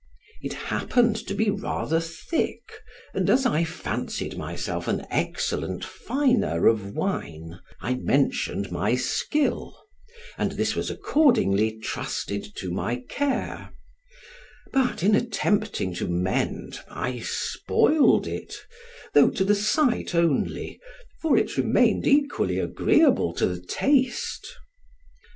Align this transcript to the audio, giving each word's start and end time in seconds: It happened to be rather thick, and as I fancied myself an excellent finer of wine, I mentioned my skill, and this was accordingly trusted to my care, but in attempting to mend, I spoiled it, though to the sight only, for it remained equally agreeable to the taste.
It 0.41 0.53
happened 0.53 1.15
to 1.27 1.35
be 1.35 1.51
rather 1.51 1.99
thick, 1.99 2.71
and 3.13 3.29
as 3.29 3.45
I 3.45 3.63
fancied 3.63 4.35
myself 4.35 4.87
an 4.87 5.05
excellent 5.11 5.85
finer 5.85 6.65
of 6.65 6.95
wine, 6.95 7.59
I 7.81 7.93
mentioned 7.93 8.71
my 8.71 8.95
skill, 8.95 9.77
and 10.39 10.53
this 10.53 10.73
was 10.75 10.89
accordingly 10.89 11.77
trusted 11.77 12.43
to 12.55 12.71
my 12.71 13.03
care, 13.09 13.73
but 14.73 15.03
in 15.03 15.13
attempting 15.13 15.93
to 15.93 16.07
mend, 16.07 16.79
I 16.89 17.19
spoiled 17.19 18.25
it, 18.25 18.55
though 19.13 19.29
to 19.29 19.43
the 19.45 19.53
sight 19.53 20.15
only, 20.15 20.81
for 21.21 21.37
it 21.37 21.57
remained 21.57 22.07
equally 22.07 22.57
agreeable 22.57 23.35
to 23.35 23.45
the 23.45 23.61
taste. 23.61 24.47